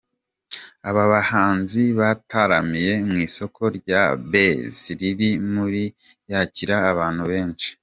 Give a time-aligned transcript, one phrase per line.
[0.89, 5.63] Aba bahanzi bataramiye mu isoko rya Base riri mu
[6.31, 7.69] yakira abantu benshi.